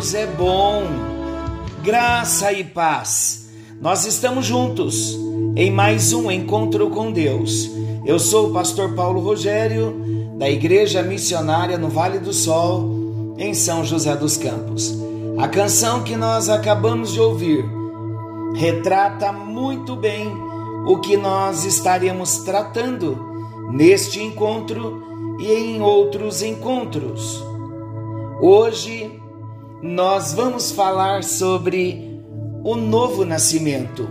[0.00, 0.84] Deus é bom.
[1.82, 3.50] Graça e paz.
[3.78, 5.14] Nós estamos juntos
[5.54, 7.70] em mais um encontro com Deus.
[8.06, 9.94] Eu sou o pastor Paulo Rogério,
[10.38, 14.94] da Igreja Missionária no Vale do Sol, em São José dos Campos.
[15.38, 17.62] A canção que nós acabamos de ouvir
[18.54, 20.32] retrata muito bem
[20.86, 23.29] o que nós estaremos tratando
[23.72, 27.42] neste encontro e em outros encontros.
[28.40, 29.10] Hoje
[29.82, 32.22] nós vamos falar sobre
[32.62, 34.08] o novo nascimento.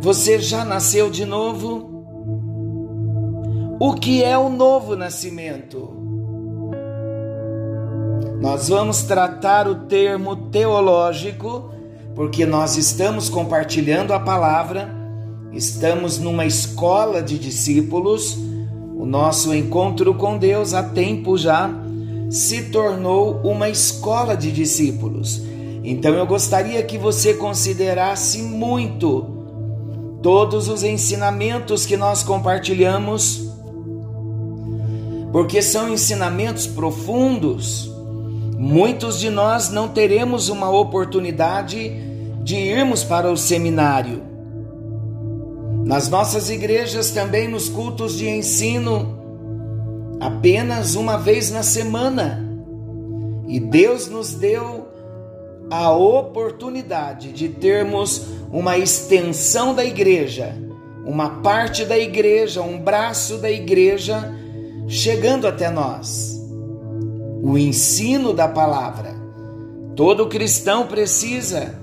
[0.00, 1.92] Você já nasceu de novo?
[3.80, 5.94] O que é o novo nascimento?
[8.40, 11.70] Nós vamos tratar o termo teológico,
[12.14, 15.03] porque nós estamos compartilhando a palavra,
[15.54, 18.36] estamos numa escola de discípulos,
[18.96, 21.70] o nosso encontro com Deus há tempo já
[22.30, 25.42] se tornou uma escola de discípulos.
[25.84, 29.26] Então eu gostaria que você considerasse muito
[30.22, 33.48] todos os ensinamentos que nós compartilhamos,
[35.30, 37.92] porque são ensinamentos profundos.
[38.56, 41.92] Muitos de nós não teremos uma oportunidade
[42.42, 44.33] de irmos para o seminário.
[45.84, 49.18] Nas nossas igrejas, também nos cultos de ensino,
[50.18, 52.42] apenas uma vez na semana.
[53.46, 54.88] E Deus nos deu
[55.70, 60.56] a oportunidade de termos uma extensão da igreja,
[61.04, 64.34] uma parte da igreja, um braço da igreja
[64.88, 66.40] chegando até nós.
[67.42, 69.14] O ensino da palavra.
[69.94, 71.78] Todo cristão precisa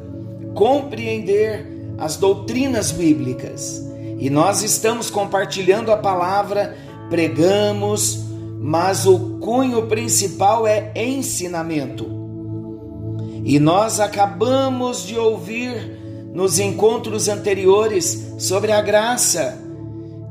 [0.56, 3.91] compreender as doutrinas bíblicas.
[4.22, 6.78] E nós estamos compartilhando a palavra,
[7.09, 8.20] pregamos,
[8.59, 12.06] mas o cunho principal é ensinamento.
[13.44, 19.58] E nós acabamos de ouvir nos encontros anteriores sobre a graça.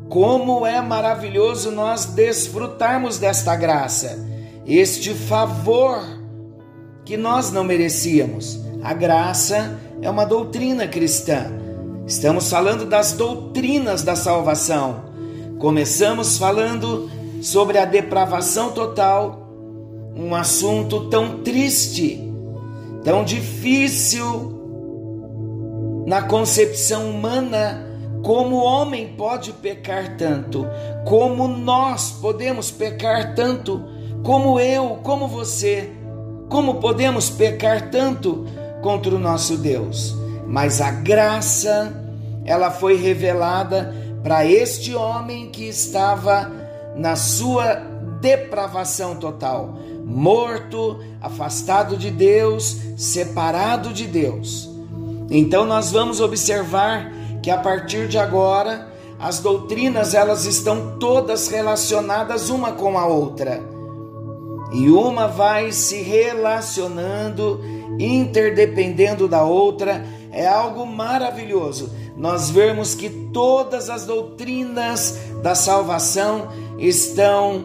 [0.09, 4.25] Como é maravilhoso nós desfrutarmos desta graça,
[4.65, 6.00] este favor
[7.05, 8.61] que nós não merecíamos.
[8.84, 11.59] A graça é uma doutrina cristã.
[12.10, 15.04] Estamos falando das doutrinas da salvação.
[15.60, 17.09] Começamos falando
[17.41, 19.48] sobre a depravação total,
[20.16, 22.20] um assunto tão triste,
[23.04, 24.59] tão difícil
[26.04, 27.87] na concepção humana.
[28.25, 30.67] Como o homem pode pecar tanto?
[31.06, 33.85] Como nós podemos pecar tanto?
[34.25, 35.88] Como eu, como você?
[36.49, 38.46] Como podemos pecar tanto
[38.82, 40.19] contra o nosso Deus?
[40.50, 42.00] Mas a graça,
[42.44, 46.50] ela foi revelada para este homem que estava
[46.96, 47.75] na sua
[48.20, 54.69] depravação total, morto, afastado de Deus, separado de Deus.
[55.31, 58.88] Então nós vamos observar que a partir de agora
[59.19, 63.60] as doutrinas elas estão todas relacionadas uma com a outra.
[64.72, 67.60] E uma vai se relacionando,
[67.98, 71.90] interdependendo da outra, é algo maravilhoso.
[72.20, 77.64] Nós vemos que todas as doutrinas da salvação estão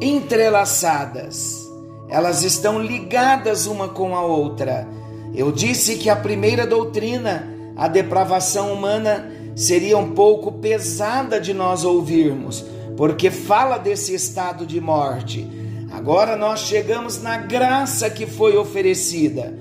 [0.00, 1.68] entrelaçadas,
[2.08, 4.86] elas estão ligadas uma com a outra.
[5.34, 11.84] Eu disse que a primeira doutrina, a depravação humana, seria um pouco pesada de nós
[11.84, 12.64] ouvirmos,
[12.96, 15.50] porque fala desse estado de morte.
[15.90, 19.52] Agora nós chegamos na graça que foi oferecida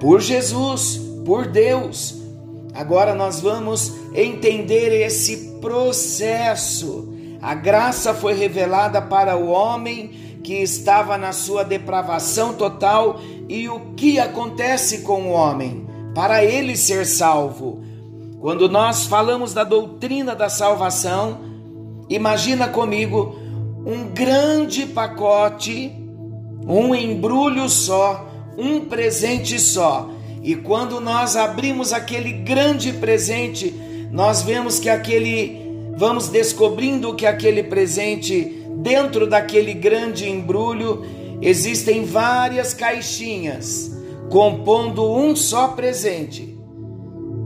[0.00, 2.21] por Jesus, por Deus.
[2.74, 7.12] Agora nós vamos entender esse processo.
[7.40, 13.94] A graça foi revelada para o homem que estava na sua depravação total e o
[13.94, 17.82] que acontece com o homem para ele ser salvo.
[18.40, 21.40] Quando nós falamos da doutrina da salvação,
[22.08, 23.36] imagina comigo
[23.86, 25.92] um grande pacote,
[26.66, 28.26] um embrulho só,
[28.58, 30.10] um presente só.
[30.42, 33.72] E quando nós abrimos aquele grande presente,
[34.10, 35.60] nós vemos que aquele
[35.96, 41.04] vamos descobrindo que aquele presente dentro daquele grande embrulho
[41.40, 43.92] existem várias caixinhas
[44.30, 46.58] compondo um só presente.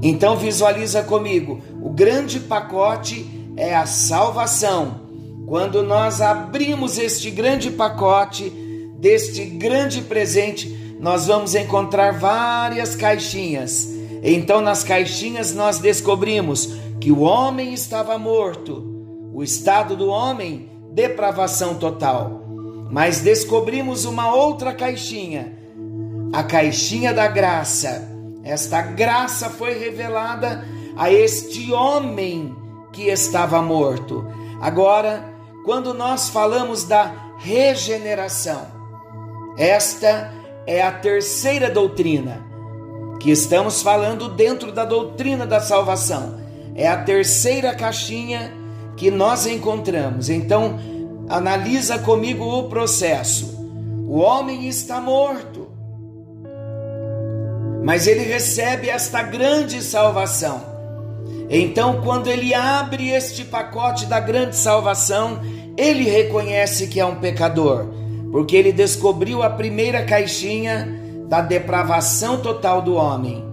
[0.02, 3.26] Então visualiza comigo, o grande pacote
[3.56, 5.06] é a salvação.
[5.46, 8.52] Quando nós abrimos este grande pacote,
[8.98, 13.88] deste grande presente, nós vamos encontrar várias caixinhas.
[14.22, 21.74] Então, nas caixinhas, nós descobrimos que o homem estava morto, o estado do homem, depravação
[21.74, 22.42] total.
[22.90, 25.52] Mas descobrimos uma outra caixinha,
[26.32, 28.08] a caixinha da graça.
[28.42, 30.64] Esta graça foi revelada
[30.96, 32.56] a este homem
[32.92, 34.26] que estava morto.
[34.60, 35.34] Agora,
[35.64, 38.66] quando nós falamos da regeneração,
[39.58, 40.32] esta
[40.66, 42.44] é a terceira doutrina
[43.20, 46.40] que estamos falando dentro da doutrina da salvação.
[46.74, 48.52] É a terceira caixinha
[48.96, 50.28] que nós encontramos.
[50.28, 50.78] Então,
[51.28, 53.56] analisa comigo o processo.
[54.08, 55.68] O homem está morto,
[57.82, 60.76] mas ele recebe esta grande salvação.
[61.48, 65.40] Então, quando ele abre este pacote da grande salvação,
[65.76, 67.95] ele reconhece que é um pecador
[68.30, 73.44] porque ele descobriu a primeira caixinha da depravação total do homem.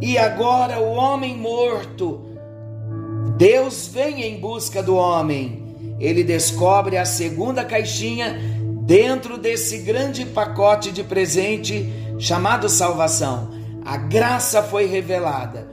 [0.00, 2.20] E agora o homem morto,
[3.36, 5.62] Deus vem em busca do homem.
[6.00, 8.40] Ele descobre a segunda caixinha
[8.84, 13.50] dentro desse grande pacote de presente chamado salvação.
[13.84, 15.68] A graça foi revelada.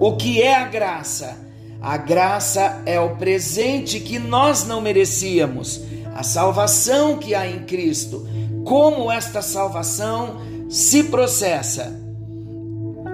[0.00, 1.36] O que é a graça?
[1.80, 5.80] A graça é o presente que nós não merecíamos
[6.18, 8.28] a salvação que há em Cristo.
[8.64, 11.96] Como esta salvação se processa?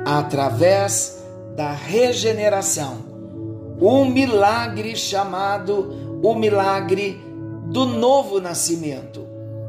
[0.07, 1.23] Através
[1.55, 3.05] da regeneração.
[3.79, 7.21] Um milagre chamado o milagre
[7.67, 9.27] do novo nascimento.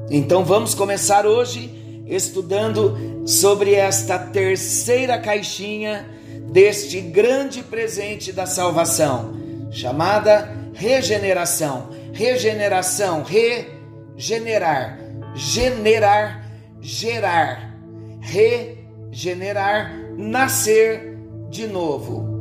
[0.10, 6.10] Então vamos começar hoje estudando sobre esta terceira caixinha
[6.54, 9.34] deste grande presente da salvação,
[9.72, 14.98] chamada regeneração regeneração, regenerar,
[15.36, 17.78] generar, gerar,
[18.22, 21.18] regenerar, nascer
[21.50, 22.34] de novo.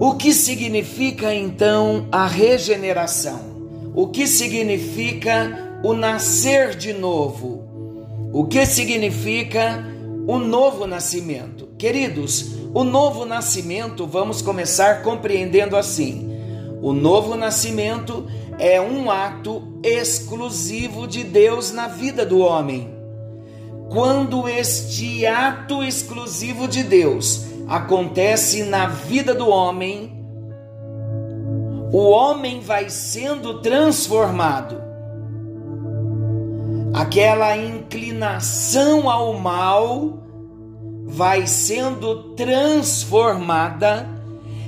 [0.00, 3.38] O que significa então a regeneração?
[3.94, 7.64] O que significa o nascer de novo?
[8.32, 9.84] O que significa
[10.26, 11.68] o novo nascimento?
[11.78, 16.35] Queridos, o novo nascimento vamos começar compreendendo assim
[16.86, 18.26] o novo nascimento
[18.60, 22.94] é um ato exclusivo de Deus na vida do homem.
[23.90, 30.24] Quando este ato exclusivo de Deus acontece na vida do homem,
[31.92, 34.80] o homem vai sendo transformado.
[36.94, 40.20] Aquela inclinação ao mal
[41.04, 44.15] vai sendo transformada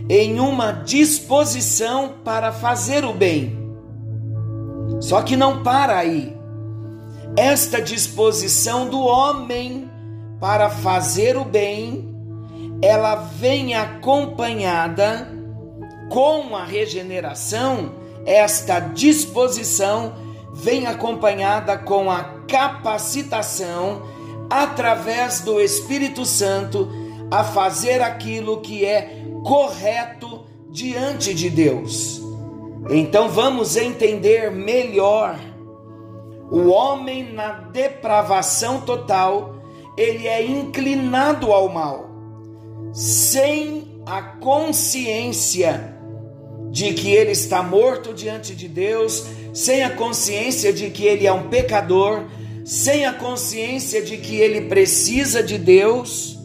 [0.09, 3.57] em uma disposição para fazer o bem.
[5.01, 6.37] Só que não para aí.
[7.37, 9.89] Esta disposição do homem
[10.41, 12.09] para fazer o bem,
[12.81, 15.29] ela vem acompanhada
[16.09, 17.93] com a regeneração,
[18.25, 20.15] esta disposição
[20.55, 24.03] vem acompanhada com a capacitação
[24.49, 26.89] através do Espírito Santo
[27.31, 32.21] a fazer aquilo que é correto diante de Deus.
[32.91, 35.41] Então vamos entender melhor.
[36.51, 39.55] O homem na depravação total,
[39.97, 42.11] ele é inclinado ao mal,
[42.93, 45.97] sem a consciência
[46.71, 49.25] de que ele está morto diante de Deus,
[49.55, 52.25] sem a consciência de que ele é um pecador,
[52.67, 56.38] sem a consciência de que ele precisa de Deus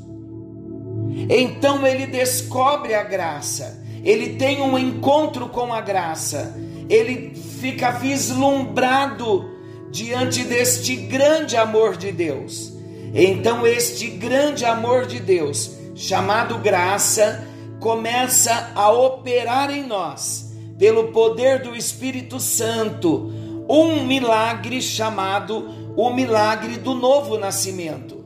[1.30, 6.56] então ele descobre a graça, ele tem um encontro com a graça,
[6.90, 9.50] ele fica vislumbrado
[9.92, 12.74] diante deste grande amor de Deus.
[13.14, 17.48] Então, este grande amor de Deus, chamado graça,
[17.80, 23.32] começa a operar em nós, pelo poder do Espírito Santo,
[23.70, 28.24] um milagre chamado o milagre do novo nascimento.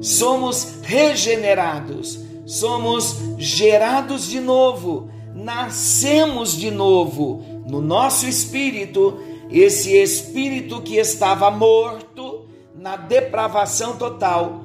[0.00, 9.18] Somos regenerados, somos gerados de novo, nascemos de novo no nosso espírito,
[9.50, 14.64] esse espírito que estava morto na depravação total,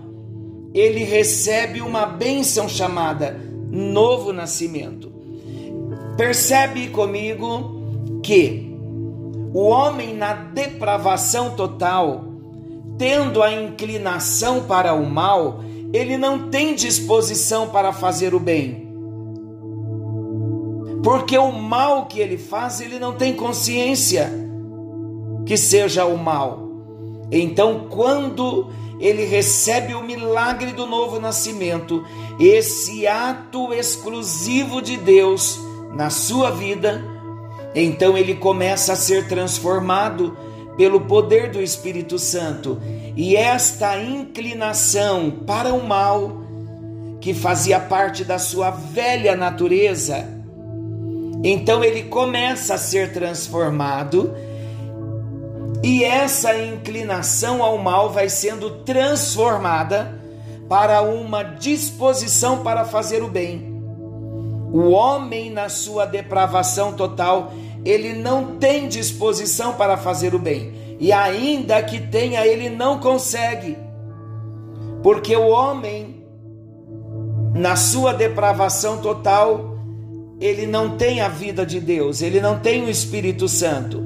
[0.74, 3.40] ele recebe uma bênção chamada
[3.72, 5.12] novo nascimento.
[6.18, 7.80] Percebe comigo
[8.22, 8.70] que
[9.54, 12.26] o homem na depravação total,
[12.98, 18.88] tendo a inclinação para o mal, ele não tem disposição para fazer o bem.
[21.04, 24.32] Porque o mal que ele faz, ele não tem consciência
[25.46, 26.70] que seja o mal.
[27.32, 28.70] Então, quando
[29.00, 32.04] ele recebe o milagre do novo nascimento,
[32.40, 35.60] esse ato exclusivo de Deus
[35.96, 37.04] na sua vida,
[37.74, 40.38] então ele começa a ser transformado
[40.76, 42.80] pelo poder do Espírito Santo.
[43.22, 46.42] E esta inclinação para o mal,
[47.20, 50.26] que fazia parte da sua velha natureza,
[51.44, 54.34] então ele começa a ser transformado
[55.84, 60.18] e essa inclinação ao mal vai sendo transformada
[60.70, 63.84] para uma disposição para fazer o bem.
[64.72, 67.52] O homem, na sua depravação total,
[67.84, 70.79] ele não tem disposição para fazer o bem.
[71.00, 73.78] E ainda que tenha, ele não consegue.
[75.02, 76.24] Porque o homem,
[77.56, 79.78] na sua depravação total,
[80.42, 84.04] ele não tem a vida de Deus, ele não tem o Espírito Santo.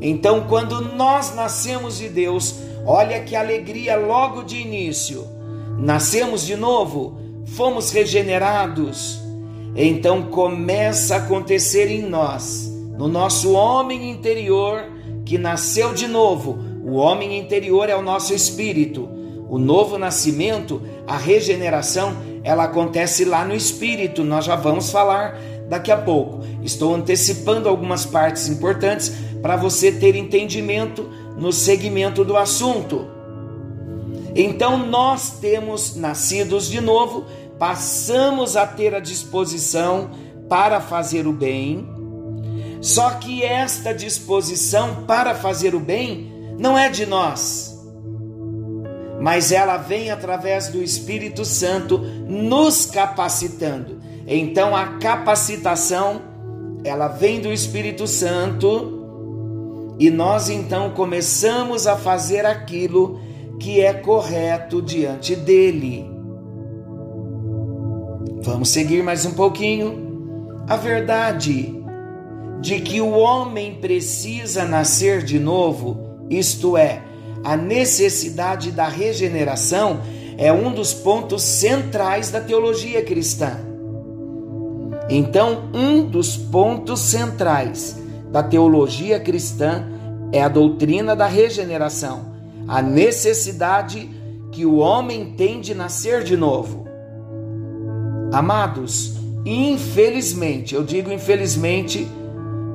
[0.00, 5.26] Então, quando nós nascemos de Deus, olha que alegria logo de início.
[5.78, 9.20] Nascemos de novo, fomos regenerados.
[9.74, 14.97] Então começa a acontecer em nós, no nosso homem interior
[15.28, 16.58] que nasceu de novo.
[16.82, 19.06] O homem interior é o nosso espírito.
[19.46, 24.24] O novo nascimento, a regeneração, ela acontece lá no espírito.
[24.24, 26.40] Nós já vamos falar daqui a pouco.
[26.62, 31.06] Estou antecipando algumas partes importantes para você ter entendimento
[31.36, 33.06] no segmento do assunto.
[34.34, 37.26] Então nós temos nascidos de novo,
[37.58, 40.10] passamos a ter a disposição
[40.48, 41.97] para fazer o bem.
[42.80, 47.76] Só que esta disposição para fazer o bem não é de nós,
[49.20, 54.00] mas ela vem através do Espírito Santo nos capacitando.
[54.26, 56.22] Então a capacitação
[56.84, 63.20] ela vem do Espírito Santo e nós então começamos a fazer aquilo
[63.58, 66.08] que é correto diante dele.
[68.42, 70.06] Vamos seguir mais um pouquinho.
[70.68, 71.77] A verdade
[72.60, 77.02] de que o homem precisa nascer de novo, isto é,
[77.44, 80.00] a necessidade da regeneração,
[80.36, 83.58] é um dos pontos centrais da teologia cristã.
[85.08, 87.96] Então, um dos pontos centrais
[88.30, 89.86] da teologia cristã
[90.32, 92.34] é a doutrina da regeneração,
[92.66, 94.08] a necessidade
[94.52, 96.86] que o homem tem de nascer de novo.
[98.32, 99.14] Amados,
[99.46, 102.06] infelizmente, eu digo infelizmente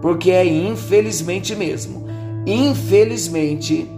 [0.04, 2.06] porque é infelizmente mesmo.
[2.46, 3.90] Infelizmente,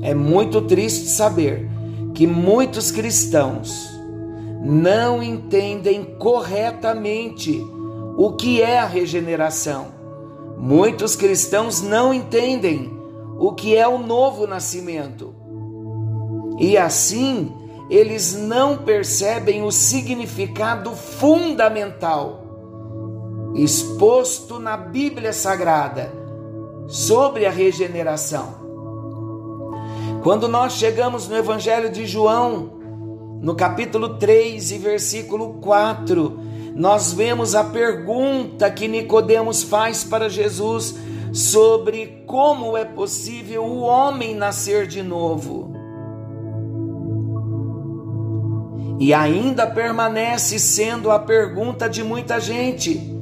[0.00, 1.68] é muito triste saber
[2.14, 3.90] que muitos cristãos
[4.62, 7.60] não entendem corretamente
[8.16, 10.04] o que é a regeneração
[10.56, 12.90] Muitos cristãos não entendem
[13.38, 15.34] o que é o novo nascimento.
[16.58, 17.52] E assim,
[17.90, 22.43] eles não percebem o significado fundamental
[23.54, 26.12] exposto na Bíblia Sagrada
[26.88, 28.64] sobre a regeneração.
[30.22, 32.70] Quando nós chegamos no Evangelho de João,
[33.40, 36.40] no capítulo 3 e versículo 4,
[36.74, 40.96] nós vemos a pergunta que Nicodemos faz para Jesus
[41.32, 45.72] sobre como é possível o homem nascer de novo.
[48.98, 53.13] E ainda permanece sendo a pergunta de muita gente: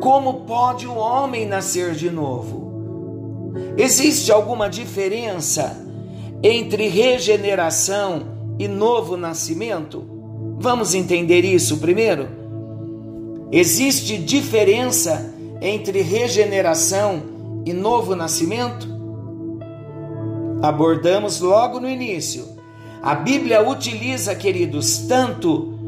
[0.00, 3.52] como pode o homem nascer de novo?
[3.76, 5.84] Existe alguma diferença
[6.42, 8.22] entre regeneração
[8.58, 10.04] e novo nascimento?
[10.58, 12.28] Vamos entender isso primeiro?
[13.50, 17.22] Existe diferença entre regeneração
[17.64, 18.86] e novo nascimento?
[20.62, 22.46] Abordamos logo no início.
[23.02, 25.78] A Bíblia utiliza, queridos, tanto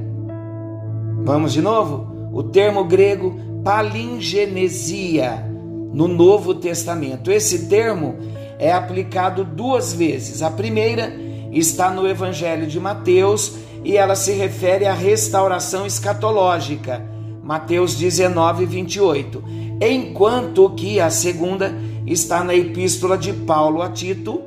[1.23, 2.11] Vamos de novo?
[2.33, 5.49] O termo grego palingenesia
[5.93, 7.31] no Novo Testamento.
[7.31, 8.17] Esse termo
[8.59, 10.43] é aplicado duas vezes.
[10.43, 11.13] A primeira
[11.53, 13.53] está no Evangelho de Mateus
[13.85, 17.09] e ela se refere à restauração escatológica.
[17.41, 19.45] Mateus 19, 28.
[19.81, 21.73] Enquanto que a segunda
[22.07, 24.43] está na epístola de Paulo a Tito,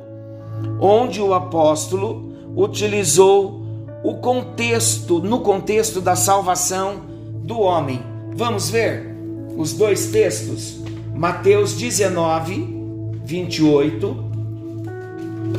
[0.80, 3.62] onde o apóstolo utilizou
[4.02, 7.00] o contexto, no contexto da salvação
[7.42, 8.00] do homem.
[8.34, 9.14] Vamos ver
[9.56, 10.80] os dois textos?
[11.14, 14.24] Mateus 19, 28.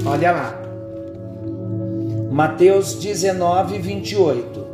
[0.06, 0.62] Olha lá.
[2.32, 4.68] Mateus 19, 28.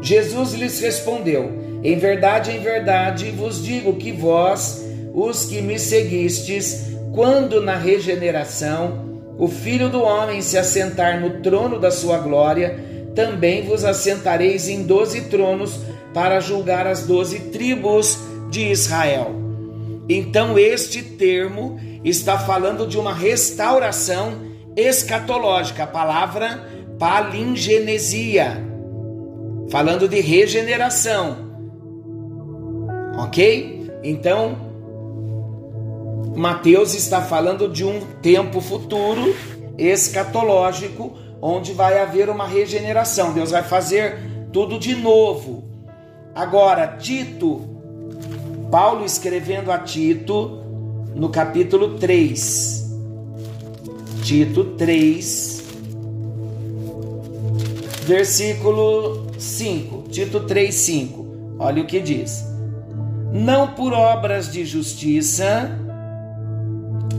[0.00, 1.50] Jesus lhes respondeu:
[1.82, 4.87] Em verdade, em verdade vos digo que vós
[5.20, 11.78] os que me seguistes, quando na regeneração o Filho do Homem se assentar no trono
[11.78, 12.78] da sua glória,
[13.14, 15.80] também vos assentareis em doze tronos
[16.14, 19.34] para julgar as doze tribos de Israel.
[20.08, 24.34] Então, este termo está falando de uma restauração
[24.76, 26.64] escatológica, a palavra
[26.98, 28.64] palingenesia,
[29.68, 31.48] falando de regeneração.
[33.18, 33.90] Ok?
[34.02, 34.67] Então,
[36.38, 39.34] Mateus está falando de um tempo futuro
[39.76, 43.32] escatológico onde vai haver uma regeneração.
[43.32, 44.20] Deus vai fazer
[44.52, 45.64] tudo de novo.
[46.32, 47.68] Agora, Tito,
[48.70, 50.62] Paulo escrevendo a Tito
[51.12, 52.86] no capítulo 3.
[54.22, 55.64] Tito 3,
[58.06, 60.04] versículo 5.
[60.08, 61.26] Tito 3, 5.
[61.58, 62.44] Olha o que diz:
[63.32, 65.87] Não por obras de justiça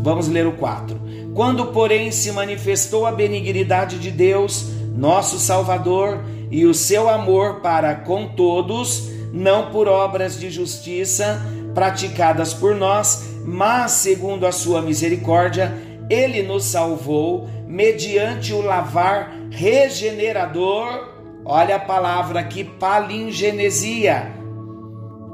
[0.01, 0.99] Vamos ler o 4.
[1.33, 7.93] Quando, porém, se manifestou a benignidade de Deus, nosso Salvador, e o seu amor para
[7.95, 11.39] com todos, não por obras de justiça
[11.73, 15.73] praticadas por nós, mas segundo a sua misericórdia,
[16.09, 21.07] ele nos salvou mediante o lavar regenerador.
[21.45, 24.33] Olha a palavra aqui, palingenesia.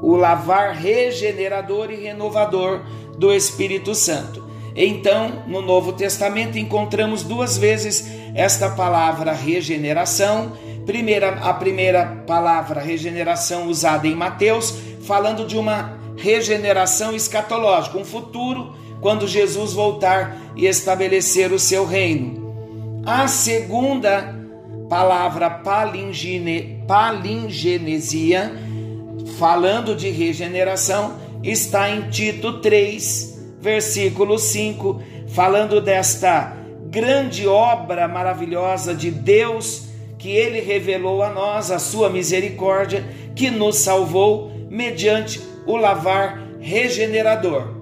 [0.02, 2.82] O lavar regenerador e renovador
[3.18, 4.45] do Espírito Santo.
[4.76, 10.52] Então, no Novo Testamento encontramos duas vezes esta palavra regeneração.
[10.84, 18.74] Primeira, a primeira palavra regeneração usada em Mateus, falando de uma regeneração escatológica, um futuro
[19.00, 23.02] quando Jesus voltar e estabelecer o seu reino.
[23.06, 24.34] A segunda
[24.88, 28.52] palavra palingene, palingenesia,
[29.38, 33.35] falando de regeneração, está em Tito 3,
[33.66, 36.56] versículo 5, falando desta
[36.88, 43.78] grande obra maravilhosa de Deus que ele revelou a nós, a sua misericórdia, que nos
[43.78, 47.74] salvou mediante o lavar regenerador.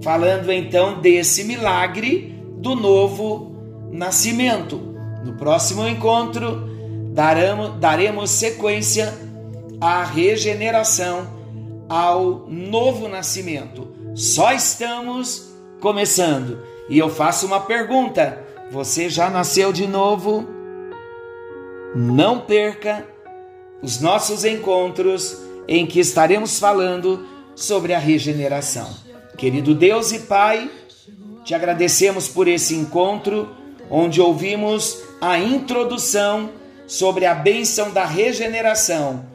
[0.00, 3.52] Falando então desse milagre do novo
[3.90, 4.80] nascimento.
[5.24, 6.68] No próximo encontro,
[7.12, 9.12] daremos, daremos sequência
[9.80, 11.26] à regeneração,
[11.88, 16.58] ao novo nascimento só estamos começando.
[16.88, 20.48] E eu faço uma pergunta: você já nasceu de novo?
[21.94, 23.06] Não perca
[23.82, 25.36] os nossos encontros
[25.68, 28.88] em que estaremos falando sobre a regeneração.
[29.36, 30.70] Querido Deus e Pai,
[31.44, 33.54] te agradecemos por esse encontro
[33.90, 36.50] onde ouvimos a introdução
[36.86, 39.26] sobre a bênção da regeneração,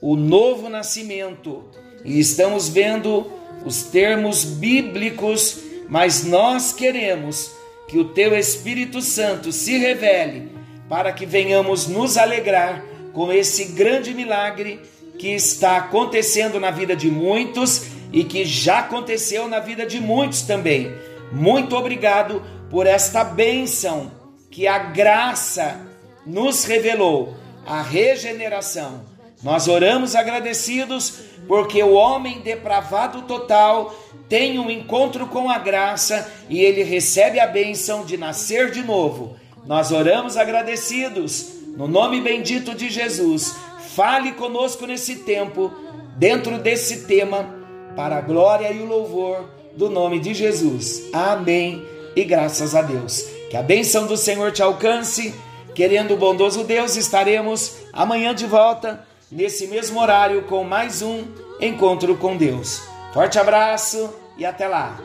[0.00, 1.64] o novo nascimento,
[2.04, 7.50] e estamos vendo os termos bíblicos, mas nós queremos
[7.88, 10.52] que o teu Espírito Santo se revele
[10.88, 14.80] para que venhamos nos alegrar com esse grande milagre
[15.18, 20.42] que está acontecendo na vida de muitos e que já aconteceu na vida de muitos
[20.42, 20.92] também.
[21.32, 24.10] Muito obrigado por esta bênção
[24.50, 25.80] que a graça
[26.26, 29.04] nos revelou, a regeneração.
[29.42, 31.18] Nós oramos agradecidos
[31.50, 33.92] porque o homem depravado total
[34.28, 39.36] tem um encontro com a graça e ele recebe a bênção de nascer de novo.
[39.66, 43.56] Nós oramos agradecidos no nome bendito de Jesus.
[43.96, 45.72] Fale conosco nesse tempo,
[46.16, 47.52] dentro desse tema,
[47.96, 51.12] para a glória e o louvor do nome de Jesus.
[51.12, 51.84] Amém.
[52.14, 53.22] E graças a Deus.
[53.50, 55.34] Que a bênção do Senhor te alcance.
[55.74, 61.24] Querendo o bondoso Deus, estaremos amanhã de volta, nesse mesmo horário com mais um
[61.60, 62.82] encontro com Deus.
[63.12, 64.98] Forte abraço e até lá.